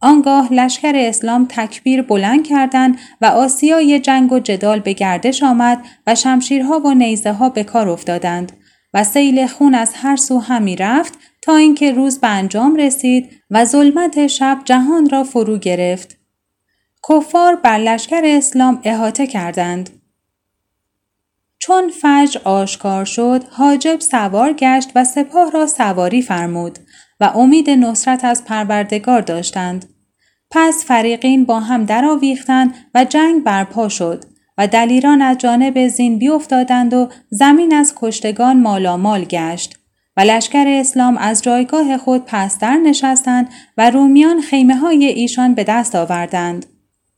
آنگاه 0.00 0.52
لشکر 0.52 0.92
اسلام 0.96 1.46
تکبیر 1.48 2.02
بلند 2.02 2.46
کردند 2.46 2.98
و 3.20 3.26
آسیای 3.26 4.00
جنگ 4.00 4.32
و 4.32 4.38
جدال 4.38 4.80
به 4.80 4.92
گردش 4.92 5.42
آمد 5.42 5.84
و 6.06 6.14
شمشیرها 6.14 6.80
و 6.80 6.94
نیزه 6.94 7.32
ها 7.32 7.48
به 7.48 7.64
کار 7.64 7.88
افتادند 7.88 8.52
و 8.94 9.04
سیل 9.04 9.46
خون 9.46 9.74
از 9.74 9.92
هر 9.94 10.16
سو 10.16 10.38
همی 10.38 10.76
رفت 10.76 11.18
تا 11.42 11.56
اینکه 11.56 11.92
روز 11.92 12.18
به 12.18 12.28
انجام 12.28 12.76
رسید 12.76 13.30
و 13.50 13.64
ظلمت 13.64 14.26
شب 14.26 14.58
جهان 14.64 15.08
را 15.10 15.24
فرو 15.24 15.58
گرفت. 15.58 16.17
کفار 17.08 17.56
بر 17.56 17.78
لشکر 17.78 18.22
اسلام 18.24 18.80
احاطه 18.84 19.26
کردند. 19.26 19.90
چون 21.58 21.90
فجر 22.02 22.40
آشکار 22.44 23.04
شد، 23.04 23.44
حاجب 23.50 24.00
سوار 24.00 24.52
گشت 24.52 24.90
و 24.94 25.04
سپاه 25.04 25.50
را 25.50 25.66
سواری 25.66 26.22
فرمود 26.22 26.78
و 27.20 27.24
امید 27.24 27.70
نصرت 27.70 28.24
از 28.24 28.44
پروردگار 28.44 29.20
داشتند. 29.20 29.86
پس 30.50 30.84
فریقین 30.86 31.44
با 31.44 31.60
هم 31.60 31.84
درآویختند 31.84 32.74
و 32.94 33.04
جنگ 33.04 33.44
برپا 33.44 33.88
شد 33.88 34.24
و 34.58 34.66
دلیران 34.66 35.22
از 35.22 35.38
جانب 35.38 35.88
زین 35.88 36.18
بیافتادند 36.18 36.94
و 36.94 37.08
زمین 37.30 37.74
از 37.74 37.92
کشتگان 37.96 38.60
مالامال 38.60 39.24
گشت 39.24 39.78
و 40.16 40.20
لشکر 40.20 40.64
اسلام 40.68 41.16
از 41.16 41.42
جایگاه 41.42 41.98
خود 41.98 42.24
پستر 42.24 42.76
نشستند 42.76 43.48
و 43.76 43.90
رومیان 43.90 44.40
خیمه 44.40 44.76
های 44.76 45.04
ایشان 45.04 45.54
به 45.54 45.64
دست 45.64 45.94
آوردند. 45.94 46.66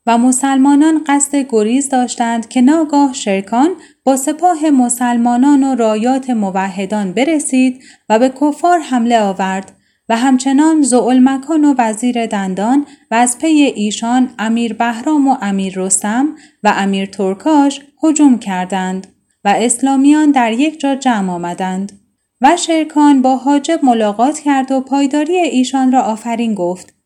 و 0.06 0.18
مسلمانان 0.18 1.04
قصد 1.06 1.36
گریز 1.48 1.88
داشتند 1.88 2.48
که 2.48 2.60
ناگاه 2.60 3.12
شرکان 3.12 3.70
با 4.04 4.16
سپاه 4.16 4.70
مسلمانان 4.70 5.64
و 5.64 5.74
رایات 5.74 6.30
موحدان 6.30 7.12
برسید 7.12 7.82
و 8.08 8.18
به 8.18 8.28
کفار 8.28 8.78
حمله 8.78 9.20
آورد 9.20 9.72
و 10.08 10.16
همچنان 10.16 10.82
زعلمکان 10.82 11.64
و 11.64 11.74
وزیر 11.78 12.26
دندان 12.26 12.86
و 13.10 13.14
از 13.14 13.38
پی 13.38 13.72
ایشان 13.76 14.30
امیر 14.38 14.74
بهرام 14.74 15.28
و 15.28 15.36
امیر 15.42 15.72
رستم 15.76 16.28
و 16.62 16.72
امیر 16.76 17.06
ترکاش 17.06 17.80
هجوم 18.02 18.38
کردند 18.38 19.06
و 19.44 19.54
اسلامیان 19.56 20.30
در 20.30 20.52
یک 20.52 20.80
جا 20.80 20.94
جمع 20.94 21.32
آمدند 21.32 21.92
و 22.40 22.56
شرکان 22.56 23.22
با 23.22 23.36
حاجب 23.36 23.80
ملاقات 23.82 24.38
کرد 24.38 24.72
و 24.72 24.80
پایداری 24.80 25.36
ایشان 25.36 25.92
را 25.92 26.02
آفرین 26.02 26.54
گفت. 26.54 26.99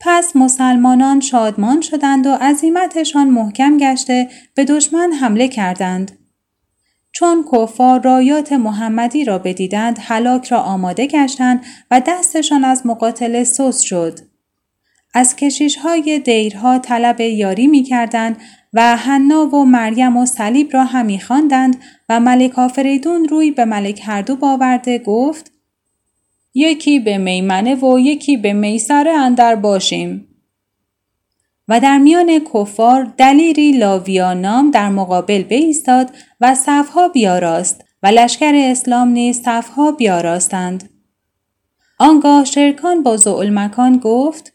پس 0.00 0.36
مسلمانان 0.36 1.20
شادمان 1.20 1.80
شدند 1.80 2.26
و 2.26 2.30
عظیمتشان 2.30 3.28
محکم 3.28 3.76
گشته 3.76 4.28
به 4.54 4.64
دشمن 4.64 5.12
حمله 5.12 5.48
کردند. 5.48 6.18
چون 7.12 7.44
کفار 7.52 8.00
رایات 8.00 8.52
محمدی 8.52 9.24
را 9.24 9.38
بدیدند 9.38 9.98
هلاک 10.00 10.46
را 10.46 10.60
آماده 10.60 11.06
گشتند 11.06 11.64
و 11.90 12.00
دستشان 12.06 12.64
از 12.64 12.86
مقاتله 12.86 13.44
سوس 13.44 13.80
شد. 13.80 14.18
از 15.14 15.36
کشیش 15.36 15.76
های 15.76 16.18
دیرها 16.18 16.78
طلب 16.78 17.20
یاری 17.20 17.66
می 17.66 17.82
کردند 17.82 18.36
و 18.72 18.96
حنا 18.96 19.46
و 19.46 19.64
مریم 19.64 20.16
و 20.16 20.26
صلیب 20.26 20.70
را 20.72 20.84
همی 20.84 21.20
خواندند 21.20 21.76
و 22.08 22.20
ملک 22.20 22.58
آفریدون 22.58 23.28
روی 23.28 23.50
به 23.50 23.64
ملک 23.64 24.00
هردو 24.04 24.36
باورده 24.36 24.98
گفت 24.98 25.53
یکی 26.54 27.00
به 27.00 27.18
میمنه 27.18 27.74
و 27.74 27.98
یکی 27.98 28.36
به 28.36 28.52
میسره 28.52 29.10
اندر 29.10 29.54
باشیم. 29.54 30.28
و 31.68 31.80
در 31.80 31.98
میان 31.98 32.38
کفار 32.54 33.12
دلیری 33.16 33.72
لاویا 33.72 34.34
نام 34.34 34.70
در 34.70 34.88
مقابل 34.88 35.42
بایستاد 35.42 36.10
و 36.40 36.54
صفها 36.54 37.08
بیاراست 37.08 37.84
و 38.02 38.06
لشکر 38.06 38.52
اسلام 38.54 39.08
نیز 39.08 39.42
صفها 39.42 39.92
بیاراستند. 39.92 40.90
آنگاه 41.98 42.44
شرکان 42.44 43.02
با 43.02 43.18
مکان 43.50 43.98
گفت 43.98 44.52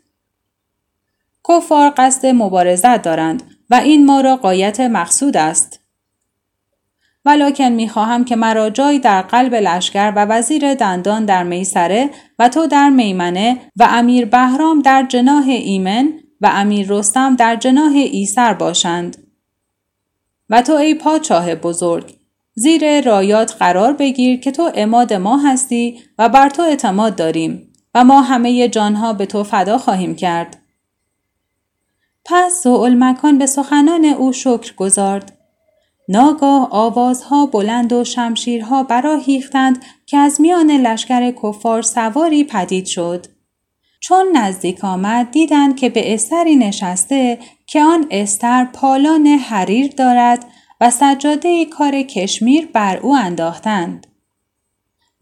کفار 1.50 1.94
قصد 1.98 2.26
مبارزت 2.26 3.02
دارند 3.02 3.44
و 3.70 3.76
این 3.76 4.06
ما 4.06 4.22
را 4.22 4.36
قایت 4.36 4.80
مقصود 4.80 5.38
است. 5.38 5.79
ولکن 7.30 7.88
خواهم 7.88 8.26
که 8.26 8.36
مرا 8.36 8.70
جای 8.70 9.00
در 9.00 9.22
قلب 9.22 9.56
لشکر 9.56 10.14
و 10.16 10.26
وزیر 10.26 10.74
دندان 10.74 11.26
در 11.26 11.44
میسره 11.44 12.10
و 12.40 12.50
تو 12.50 12.68
در 12.68 12.90
میمنه 12.90 13.58
و 13.76 13.88
امیر 13.90 14.26
بهرام 14.26 14.82
در 14.82 15.06
جناه 15.10 15.48
ایمن 15.48 16.14
و 16.42 16.50
امیر 16.54 16.88
رستم 16.90 17.36
در 17.36 17.56
جناه 17.56 17.92
ایسر 17.94 18.54
باشند. 18.54 19.18
و 20.50 20.62
تو 20.62 20.74
ای 20.74 20.96
پادشاه 20.96 21.56
بزرگ 21.56 22.16
زیر 22.54 23.02
رایات 23.02 23.56
قرار 23.60 23.94
بگیر 23.94 24.40
که 24.40 24.52
تو 24.52 24.72
اماد 24.76 25.14
ما 25.14 25.38
هستی 25.38 26.00
و 26.18 26.30
بر 26.30 26.50
تو 26.50 26.62
اعتماد 26.62 27.16
داریم 27.16 27.74
و 27.96 28.04
ما 28.04 28.22
همه 28.22 28.68
جانها 28.68 29.14
به 29.14 29.26
تو 29.26 29.44
فدا 29.44 29.78
خواهیم 29.78 30.16
کرد. 30.16 30.58
پس 32.26 32.68
مکان 32.68 33.38
به 33.38 33.46
سخنان 33.46 34.06
او 34.06 34.34
شکر 34.34 34.76
گذارد 34.76 35.39
ناگاه 36.12 36.68
آوازها 36.72 37.46
بلند 37.46 37.94
و 37.94 38.04
شمشیرها 38.04 38.84
براهیختند 38.84 39.86
که 40.06 40.18
از 40.18 40.42
میان 40.42 40.72
لشکر 40.72 41.32
کفار 41.32 41.82
سواری 41.82 42.44
پدید 42.44 42.86
شد. 42.86 43.26
چون 44.00 44.26
نزدیک 44.34 44.84
آمد 44.84 45.32
دیدند 45.32 45.76
که 45.76 45.90
به 45.90 46.14
استری 46.14 46.56
نشسته 46.56 47.40
که 47.66 47.84
آن 47.84 48.08
استر 48.12 48.66
پالان 48.74 49.28
حریر 49.28 49.92
دارد 49.98 50.46
و 50.82 50.92
سجاده 50.92 51.66
کار 51.66 52.02
کشمیر 52.02 52.70
بر 52.74 52.98
او 52.98 53.16
انداختند. 53.16 54.08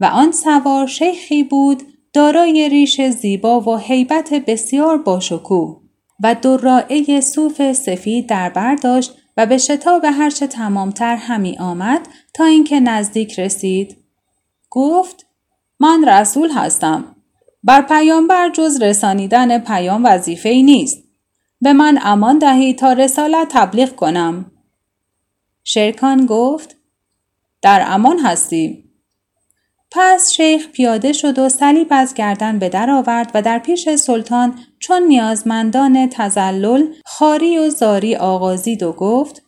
و 0.00 0.04
آن 0.04 0.32
سوار 0.32 0.86
شیخی 0.86 1.42
بود 1.42 1.82
دارای 2.12 2.68
ریش 2.68 3.00
زیبا 3.00 3.60
و 3.60 3.78
حیبت 3.78 4.34
بسیار 4.46 4.98
باشکوه 4.98 5.80
و 6.22 6.34
درائه 6.34 7.20
صوف 7.20 7.72
سفید 7.72 8.26
در 8.26 8.50
بر 8.50 8.74
داشت 8.74 9.12
و 9.38 9.46
به 9.46 9.58
شتاب 9.58 10.04
هرچه 10.04 10.46
تمامتر 10.46 11.16
همی 11.16 11.58
آمد 11.58 12.08
تا 12.34 12.44
اینکه 12.44 12.80
نزدیک 12.80 13.38
رسید. 13.38 13.96
گفت 14.70 15.26
من 15.80 16.04
رسول 16.08 16.50
هستم. 16.50 17.16
بر 17.64 17.82
پیامبر 17.82 18.50
جز 18.50 18.82
رسانیدن 18.82 19.58
پیام 19.58 20.04
وظیفه 20.04 20.48
نیست. 20.48 21.04
به 21.60 21.72
من 21.72 21.98
امان 22.02 22.38
دهی 22.38 22.74
تا 22.74 22.92
رسالت 22.92 23.48
تبلیغ 23.50 23.94
کنم. 23.94 24.50
شرکان 25.64 26.26
گفت 26.26 26.76
در 27.62 27.84
امان 27.86 28.18
هستیم. 28.18 28.87
پس 29.90 30.32
شیخ 30.32 30.68
پیاده 30.68 31.12
شد 31.12 31.38
و 31.38 31.48
صلیب 31.48 31.86
از 31.90 32.14
گردن 32.14 32.58
به 32.58 32.68
در 32.68 32.90
آورد 32.90 33.30
و 33.34 33.42
در 33.42 33.58
پیش 33.58 33.94
سلطان 33.94 34.58
چون 34.78 35.02
نیازمندان 35.02 36.08
تزلل 36.08 36.86
خاری 37.04 37.58
و 37.58 37.70
زاری 37.70 38.16
آغازید 38.16 38.82
و 38.82 38.92
گفت 38.92 39.42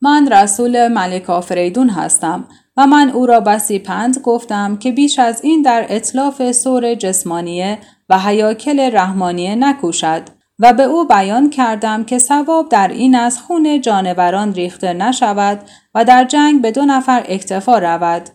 من 0.00 0.28
رسول 0.32 0.88
ملک 0.88 1.30
آفریدون 1.30 1.88
هستم 1.90 2.48
و 2.76 2.86
من 2.86 3.10
او 3.10 3.26
را 3.26 3.40
بسی 3.40 3.78
پند 3.78 4.18
گفتم 4.18 4.76
که 4.76 4.92
بیش 4.92 5.18
از 5.18 5.44
این 5.44 5.62
در 5.62 5.86
اطلاف 5.88 6.52
سور 6.52 6.94
جسمانیه 6.94 7.78
و 8.08 8.18
حیاکل 8.18 8.80
رحمانیه 8.80 9.54
نکوشد 9.54 10.22
و 10.58 10.72
به 10.72 10.82
او 10.82 11.04
بیان 11.06 11.50
کردم 11.50 12.04
که 12.04 12.18
ثواب 12.18 12.68
در 12.68 12.88
این 12.88 13.14
از 13.14 13.38
خون 13.38 13.80
جانوران 13.80 14.54
ریخته 14.54 14.92
نشود 14.92 15.60
و 15.94 16.04
در 16.04 16.24
جنگ 16.24 16.62
به 16.62 16.70
دو 16.70 16.84
نفر 16.84 17.24
اکتفا 17.28 17.78
رود. 17.78 18.30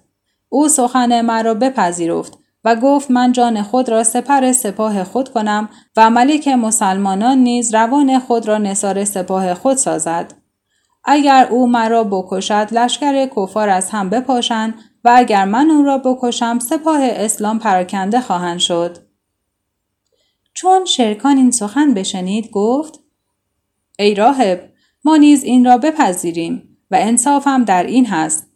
او 0.49 0.67
سخن 0.67 1.21
مرا 1.21 1.53
بپذیرفت 1.53 2.37
و 2.63 2.75
گفت 2.75 3.11
من 3.11 3.31
جان 3.31 3.63
خود 3.63 3.89
را 3.89 4.03
سپر 4.03 4.51
سپاه 4.51 5.03
خود 5.03 5.29
کنم 5.29 5.69
و 5.97 6.09
ملک 6.09 6.47
مسلمانان 6.47 7.37
نیز 7.37 7.75
روان 7.75 8.19
خود 8.19 8.47
را 8.47 8.57
نصار 8.57 9.05
سپاه 9.05 9.53
خود 9.53 9.77
سازد. 9.77 10.33
اگر 11.05 11.47
او 11.51 11.67
مرا 11.67 12.03
بکشد 12.03 12.67
لشکر 12.71 13.25
کفار 13.25 13.69
از 13.69 13.89
هم 13.89 14.09
بپاشند 14.09 14.73
و 15.03 15.11
اگر 15.15 15.45
من 15.45 15.69
او 15.69 15.83
را 15.83 15.97
بکشم 15.97 16.59
سپاه 16.59 16.99
اسلام 17.03 17.59
پراکنده 17.59 18.21
خواهند 18.21 18.59
شد. 18.59 18.97
چون 20.53 20.85
شرکان 20.85 21.37
این 21.37 21.51
سخن 21.51 21.93
بشنید 21.93 22.51
گفت 22.51 22.99
ای 23.99 24.15
راهب 24.15 24.73
ما 25.05 25.17
نیز 25.17 25.43
این 25.43 25.65
را 25.65 25.77
بپذیریم 25.77 26.77
و 26.91 26.97
انصافم 26.99 27.63
در 27.63 27.83
این 27.83 28.05
هست 28.05 28.46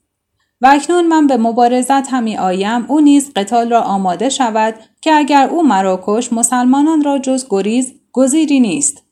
و 0.62 0.68
اکنون 0.68 1.08
من 1.08 1.28
به 1.28 1.38
مبارزت 1.38 2.14
همی 2.14 2.38
آیم 2.38 2.86
او 2.88 3.00
نیز 3.00 3.34
قتال 3.34 3.70
را 3.70 3.82
آماده 3.82 4.30
شود 4.30 4.76
که 5.02 5.14
اگر 5.14 5.48
او 5.50 5.64
مرا 5.64 6.04
کش 6.04 6.34
مسلمانان 6.34 7.04
را 7.04 7.18
جز 7.18 7.46
گریز 7.50 7.94
گزیری 8.12 8.60
نیست 8.60 9.04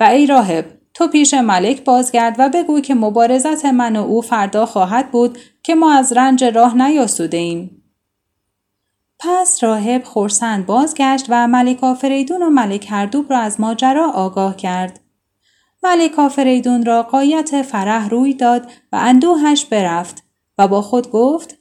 و 0.00 0.04
ای 0.04 0.26
راهب 0.26 0.78
تو 0.94 1.08
پیش 1.08 1.34
ملک 1.34 1.84
بازگرد 1.84 2.36
و 2.38 2.48
بگو 2.48 2.80
که 2.80 2.94
مبارزت 2.94 3.64
من 3.64 3.96
و 3.96 4.02
او 4.02 4.22
فردا 4.22 4.66
خواهد 4.66 5.10
بود 5.10 5.38
که 5.62 5.74
ما 5.74 5.92
از 5.92 6.12
رنج 6.12 6.44
راه 6.44 6.76
نیاسوده 6.76 7.36
ایم. 7.36 7.82
پس 9.20 9.62
راهب 9.62 10.04
خورسند 10.04 10.66
بازگشت 10.66 11.26
و 11.28 11.48
ملک 11.48 11.84
آفریدون 11.84 12.42
و 12.42 12.50
ملک 12.50 12.86
هردوب 12.90 13.30
را 13.30 13.38
از 13.38 13.60
ماجرا 13.60 14.10
آگاه 14.10 14.56
کرد. 14.56 15.00
ملک 15.82 16.18
آفریدون 16.18 16.84
را 16.84 17.02
قایت 17.02 17.62
فرح 17.62 18.08
روی 18.08 18.34
داد 18.34 18.70
و 18.92 18.96
اندوهش 18.96 19.64
برفت 19.64 20.27
و 20.58 20.68
با 20.68 20.82
خود 20.82 21.10
گفت 21.10 21.58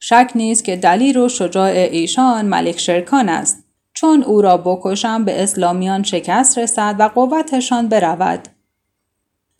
شک 0.00 0.30
نیست 0.34 0.64
که 0.64 0.76
دلیر 0.76 1.18
و 1.18 1.28
شجاع 1.28 1.70
ایشان 1.70 2.46
ملک 2.46 2.78
شرکان 2.78 3.28
است 3.28 3.64
چون 3.94 4.22
او 4.22 4.42
را 4.42 4.56
بکشم 4.56 5.24
به 5.24 5.42
اسلامیان 5.42 6.02
شکست 6.02 6.58
رسد 6.58 6.96
و 6.98 7.08
قوتشان 7.08 7.88
برود. 7.88 8.48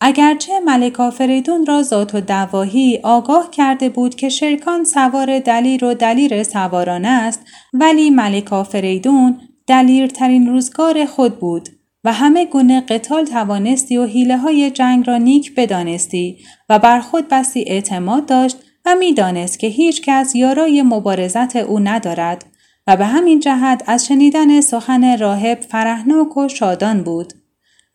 اگرچه 0.01 0.61
ملک 0.61 1.01
آفریدون 1.01 1.67
را 1.67 1.83
ذات 1.83 2.15
و 2.15 2.21
دواهی 2.21 3.01
آگاه 3.03 3.51
کرده 3.51 3.89
بود 3.89 4.15
که 4.15 4.29
شرکان 4.29 4.85
سوار 4.85 5.39
دلیر 5.39 5.85
و 5.85 5.95
دلیر 5.95 6.43
سواران 6.43 7.05
است 7.05 7.41
ولی 7.73 8.11
ملک 8.11 8.53
آفریدون 8.53 9.41
دلیرترین 9.67 10.47
روزگار 10.47 11.07
خود 11.07 11.39
بود. 11.39 11.69
و 12.07 12.13
همه 12.13 12.45
گونه 12.45 12.81
قتال 12.81 13.25
توانستی 13.25 13.97
و 13.97 14.05
حیله 14.05 14.37
های 14.37 14.71
جنگ 14.71 15.07
را 15.07 15.17
نیک 15.17 15.55
بدانستی 15.55 16.39
و 16.69 16.79
بر 16.79 17.01
خود 17.01 17.29
بسی 17.29 17.65
اعتماد 17.67 18.27
داشت 18.27 18.57
و 18.85 18.95
می‌دانست 18.95 19.59
که 19.59 19.67
هیچ 19.67 20.03
کس 20.05 20.35
یارای 20.35 20.83
مبارزت 20.83 21.57
او 21.57 21.79
ندارد 21.79 22.45
و 22.87 22.97
به 22.97 23.07
همین 23.07 23.41
جهت 23.41 23.83
از 23.87 24.07
شنیدن 24.07 24.61
سخن 24.61 25.19
راهب 25.19 25.61
فرهناک 25.61 26.37
و 26.37 26.49
شادان 26.49 27.03
بود 27.03 27.33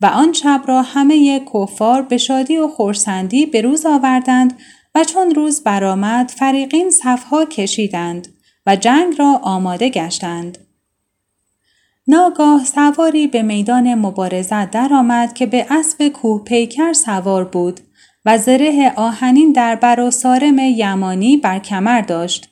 و 0.00 0.06
آن 0.06 0.32
شب 0.32 0.62
را 0.66 0.82
همه 0.82 1.40
کفار 1.54 2.02
به 2.02 2.18
شادی 2.18 2.58
و 2.58 2.68
خورسندی 2.68 3.46
به 3.46 3.60
روز 3.60 3.86
آوردند 3.86 4.58
و 4.94 5.04
چون 5.04 5.34
روز 5.34 5.62
برآمد 5.62 6.28
فریقین 6.28 6.90
صفها 6.90 7.44
کشیدند 7.44 8.28
و 8.66 8.76
جنگ 8.76 9.14
را 9.18 9.40
آماده 9.42 9.88
گشتند. 9.88 10.58
ناگاه 12.06 12.64
سواری 12.64 13.26
به 13.26 13.42
میدان 13.42 13.94
مبارزت 13.94 14.70
درآمد 14.70 15.34
که 15.34 15.46
به 15.46 15.66
اسب 15.70 16.08
کوه 16.08 16.44
پیکر 16.44 16.92
سوار 16.92 17.44
بود 17.44 17.80
و 18.24 18.38
زره 18.38 18.92
آهنین 18.96 19.52
در 19.52 19.76
بر 19.76 20.00
و 20.00 20.10
سارم 20.10 20.58
یمانی 20.58 21.36
بر 21.36 21.58
کمر 21.58 22.00
داشت. 22.00 22.48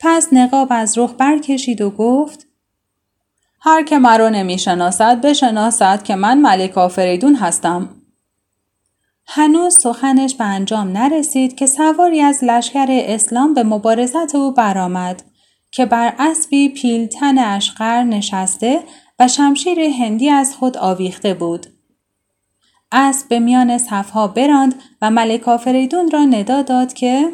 پس 0.00 0.28
نقاب 0.32 0.68
از 0.70 0.98
رخ 0.98 1.14
برکشید 1.18 1.80
و 1.80 1.90
گفت 1.90 2.46
هر 3.60 3.82
که 3.82 3.98
مرا 3.98 4.28
نمی‌شناسد 4.28 5.20
بشناسد 5.20 6.02
که 6.02 6.14
من 6.14 6.38
ملک 6.38 6.78
آفریدون 6.78 7.34
هستم. 7.34 7.88
هنوز 9.26 9.78
سخنش 9.78 10.34
به 10.34 10.44
انجام 10.44 10.88
نرسید 10.88 11.54
که 11.54 11.66
سواری 11.66 12.20
از 12.20 12.44
لشکر 12.44 12.86
اسلام 12.90 13.54
به 13.54 13.62
مبارزت 13.62 14.34
او 14.34 14.52
برآمد 14.52 15.22
که 15.72 15.86
بر 15.86 16.14
اسبی 16.18 16.68
پیلتن 16.68 17.38
اشقر 17.38 18.02
نشسته 18.02 18.84
و 19.18 19.28
شمشیر 19.28 19.80
هندی 19.80 20.30
از 20.30 20.56
خود 20.56 20.76
آویخته 20.76 21.34
بود. 21.34 21.66
اسب 22.92 23.28
به 23.28 23.38
میان 23.38 23.78
صفها 23.78 24.28
براند 24.28 24.74
و 25.02 25.10
ملک 25.10 25.48
آفریدون 25.48 26.10
را 26.10 26.24
ندا 26.24 26.62
داد 26.62 26.92
که 26.92 27.32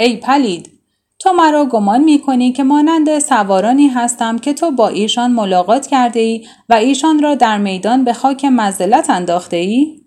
ای 0.00 0.16
پلید 0.16 0.72
تو 1.18 1.32
مرا 1.32 1.66
گمان 1.66 2.04
می 2.04 2.18
کنی 2.18 2.52
که 2.52 2.64
مانند 2.64 3.18
سوارانی 3.18 3.88
هستم 3.88 4.38
که 4.38 4.54
تو 4.54 4.70
با 4.70 4.88
ایشان 4.88 5.30
ملاقات 5.30 5.86
کرده 5.86 6.20
ای 6.20 6.46
و 6.68 6.74
ایشان 6.74 7.22
را 7.22 7.34
در 7.34 7.58
میدان 7.58 8.04
به 8.04 8.12
خاک 8.12 8.44
مزدلت 8.44 9.10
انداخته 9.10 9.56
ای؟ 9.56 10.00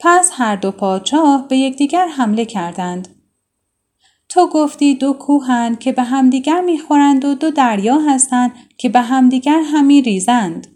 پس 0.00 0.30
هر 0.34 0.56
دو 0.56 0.70
پادشاه 0.70 1.48
به 1.48 1.56
یکدیگر 1.56 2.06
حمله 2.08 2.44
کردند. 2.44 3.17
تو 4.28 4.46
گفتی 4.46 4.94
دو 4.94 5.12
کوهند 5.12 5.78
که 5.78 5.92
به 5.92 6.02
همدیگر 6.02 6.60
می‌خورند 6.60 7.24
و 7.24 7.34
دو 7.34 7.50
دریا 7.50 7.98
هستند 7.98 8.52
که 8.78 8.88
به 8.88 9.00
همدیگر 9.00 9.60
همی 9.60 10.02
ریزند. 10.02 10.66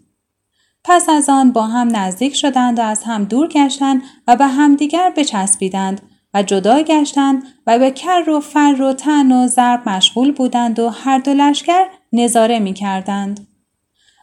پس 0.83 1.09
از 1.09 1.29
آن 1.29 1.51
با 1.51 1.67
هم 1.67 1.95
نزدیک 1.95 2.35
شدند 2.35 2.79
و 2.79 2.81
از 2.81 3.03
هم 3.03 3.23
دور 3.23 3.47
گشتند 3.47 4.01
و 4.27 4.35
به 4.35 4.47
همدیگر 4.47 5.13
بچسبیدند 5.17 6.01
و 6.33 6.43
جدا 6.43 6.81
گشتند 6.81 7.43
و 7.67 7.79
به 7.79 7.91
کر 7.91 8.29
و 8.29 8.39
فر 8.39 8.81
و 8.81 8.93
تن 8.93 9.31
و 9.31 9.47
ضرب 9.47 9.89
مشغول 9.89 10.31
بودند 10.31 10.79
و 10.79 10.89
هر 10.89 11.17
دو 11.17 11.33
لشکر 11.33 11.85
نظاره 12.13 12.59
می 12.59 12.73
کردند. 12.73 13.47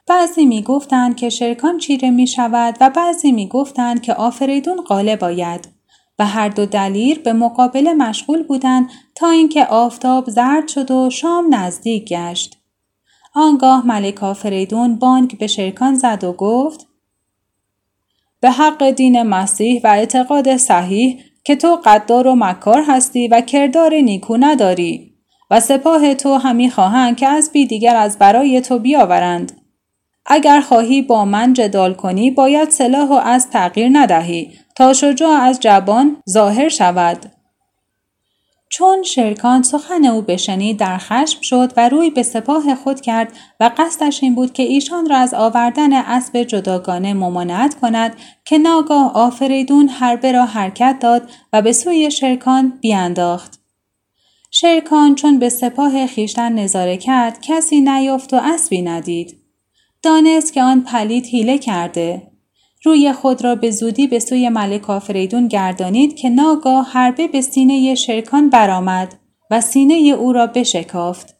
بعضی 0.06 0.46
می 0.46 0.62
گفتند 0.62 1.16
که 1.16 1.28
شرکان 1.28 1.78
چیره 1.78 2.10
می 2.10 2.26
شود 2.26 2.76
و 2.80 2.90
بعضی 2.90 3.32
می 3.32 3.48
گفتند 3.48 4.02
که 4.02 4.14
آفریدون 4.14 4.76
غالب 4.80 5.24
آید 5.24 5.79
و 6.20 6.26
هر 6.26 6.48
دو 6.48 6.66
دلیر 6.66 7.18
به 7.18 7.32
مقابله 7.32 7.92
مشغول 7.92 8.42
بودند 8.42 8.90
تا 9.14 9.30
اینکه 9.30 9.64
آفتاب 9.64 10.30
زرد 10.30 10.68
شد 10.68 10.90
و 10.90 11.10
شام 11.10 11.54
نزدیک 11.54 12.08
گشت. 12.08 12.56
آنگاه 13.34 13.86
ملک 13.86 14.22
آفریدون 14.22 14.96
بانک 14.96 15.38
به 15.38 15.46
شرکان 15.46 15.94
زد 15.94 16.24
و 16.24 16.32
گفت 16.32 16.86
به 18.40 18.50
حق 18.50 18.90
دین 18.90 19.22
مسیح 19.22 19.80
و 19.84 19.86
اعتقاد 19.86 20.56
صحیح 20.56 21.22
که 21.44 21.56
تو 21.56 21.78
قدار 21.84 22.26
و 22.26 22.34
مکار 22.34 22.84
هستی 22.88 23.28
و 23.28 23.40
کردار 23.40 23.94
نیکو 23.94 24.36
نداری 24.36 25.14
و 25.50 25.60
سپاه 25.60 26.14
تو 26.14 26.34
همی 26.34 26.70
خواهند 26.70 27.16
که 27.16 27.28
از 27.28 27.50
بی 27.52 27.66
دیگر 27.66 27.96
از 27.96 28.18
برای 28.18 28.60
تو 28.60 28.78
بیاورند. 28.78 29.60
اگر 30.26 30.60
خواهی 30.60 31.02
با 31.02 31.24
من 31.24 31.52
جدال 31.52 31.94
کنی 31.94 32.30
باید 32.30 32.70
سلاح 32.70 33.08
و 33.08 33.12
از 33.12 33.50
تغییر 33.50 33.88
ندهی 33.92 34.50
تا 34.80 34.92
شجاع 34.92 35.40
از 35.40 35.60
جبان 35.60 36.16
ظاهر 36.30 36.68
شود. 36.68 37.32
چون 38.68 39.02
شرکان 39.02 39.62
سخن 39.62 40.04
او 40.04 40.22
بشنید 40.22 40.76
در 40.76 40.98
خشم 40.98 41.40
شد 41.40 41.72
و 41.76 41.88
روی 41.88 42.10
به 42.10 42.22
سپاه 42.22 42.74
خود 42.74 43.00
کرد 43.00 43.32
و 43.60 43.70
قصدش 43.76 44.22
این 44.22 44.34
بود 44.34 44.52
که 44.52 44.62
ایشان 44.62 45.08
را 45.08 45.16
از 45.16 45.34
آوردن 45.34 45.92
اسب 45.92 46.42
جداگانه 46.42 47.14
ممانعت 47.14 47.74
کند 47.80 48.16
که 48.44 48.58
ناگاه 48.58 49.12
آفریدون 49.14 49.88
حربه 49.88 50.32
را 50.32 50.44
حرکت 50.44 50.96
داد 51.00 51.30
و 51.52 51.62
به 51.62 51.72
سوی 51.72 52.10
شرکان 52.10 52.78
بیانداخت. 52.80 53.60
شرکان 54.50 55.14
چون 55.14 55.38
به 55.38 55.48
سپاه 55.48 56.06
خیشتن 56.06 56.52
نظاره 56.52 56.96
کرد 56.96 57.40
کسی 57.40 57.80
نیافت 57.80 58.34
و 58.34 58.36
اسبی 58.42 58.82
ندید. 58.82 59.36
دانست 60.02 60.52
که 60.52 60.62
آن 60.62 60.80
پلید 60.80 61.26
حیله 61.26 61.58
کرده 61.58 62.29
روی 62.84 63.12
خود 63.12 63.44
را 63.44 63.54
به 63.54 63.70
زودی 63.70 64.06
به 64.06 64.18
سوی 64.18 64.48
ملک 64.48 64.90
آفریدون 64.90 65.48
گردانید 65.48 66.16
که 66.16 66.28
ناگاه 66.28 66.86
حربه 66.86 67.28
به 67.28 67.40
سینه 67.40 67.94
شرکان 67.94 68.50
برآمد 68.50 69.14
و 69.50 69.60
سینه 69.60 69.94
او 69.94 70.32
را 70.32 70.46
بشکافت. 70.46 71.36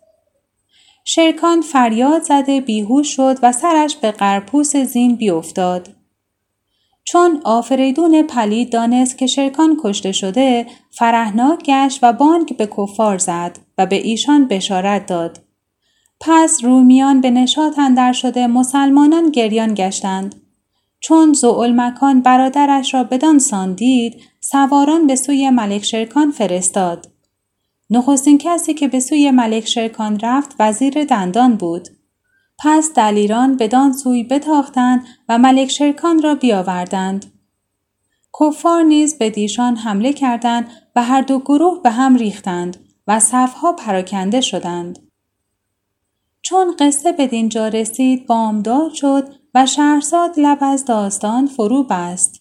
شرکان 1.05 1.61
فریاد 1.61 2.22
زده 2.22 2.61
بیهوش 2.61 3.16
شد 3.16 3.38
و 3.42 3.53
سرش 3.53 3.96
به 3.96 4.11
قرپوس 4.11 4.76
زین 4.76 5.16
بیافتاد. 5.16 5.88
چون 7.05 7.40
آفریدون 7.44 8.22
پلید 8.22 8.72
دانست 8.72 9.18
که 9.18 9.26
شرکان 9.26 9.76
کشته 9.85 10.12
شده 10.12 10.66
فرهناک 10.90 11.62
گشت 11.64 11.98
و 12.03 12.12
بانک 12.12 12.57
به 12.57 12.66
کفار 12.66 13.18
زد 13.18 13.59
و 13.79 13.87
به 13.87 13.96
ایشان 13.96 14.48
بشارت 14.48 15.07
داد. 15.07 15.40
پس 16.20 16.64
رومیان 16.64 17.20
به 17.20 17.31
نشاط 17.31 17.79
اندر 17.79 18.12
شده 18.12 18.46
مسلمانان 18.46 19.31
گریان 19.31 19.74
گشتند 19.74 20.39
چون 21.01 21.35
مکان 21.57 22.21
برادرش 22.21 22.95
را 22.95 23.05
بدان 23.05 23.39
سان 23.39 23.73
دید 23.73 24.23
سواران 24.41 25.07
به 25.07 25.17
سوی 25.17 25.51
ملک 25.51 25.85
شرکان 25.85 26.31
فرستاد 26.31 27.07
نخستین 27.91 28.39
کسی 28.39 28.75
که 28.75 28.89
به 28.89 29.01
سوی 29.01 29.31
ملک 29.31 29.67
شرکان 29.67 30.21
رفت 30.21 30.57
وزیر 30.59 31.05
دندان 31.05 31.57
بود 31.57 31.89
پس 32.63 32.93
دلیران 32.95 33.57
بدان 33.57 33.93
سوی 33.93 34.25
بتاختند 34.25 35.07
و 35.29 35.39
ملک 35.39 35.71
شرکان 35.71 36.23
را 36.23 36.35
بیاوردند. 36.35 37.33
کفار 38.41 38.83
نیز 38.83 39.19
به 39.19 39.31
دیشان 39.31 39.77
حمله 39.77 40.13
کردند 40.13 40.71
و 40.97 41.05
هر 41.05 41.23
دو 41.23 41.39
گروه 41.39 41.83
به 41.83 41.91
هم 41.91 42.17
ریختند 42.17 42.77
و 43.07 43.21
صفها 43.21 43.73
پراکنده 43.73 44.41
شدند. 44.41 44.99
چون 46.43 46.77
قصه 46.79 47.13
به 47.13 47.27
دینجا 47.27 47.69
رسید 47.69 48.27
بامداد 48.27 48.93
شد 48.93 49.39
و 49.55 49.67
شهرزاد 49.67 50.31
لب 50.37 50.59
از 50.61 50.85
داستان 50.85 51.47
فرو 51.47 51.85
بست. 51.85 52.39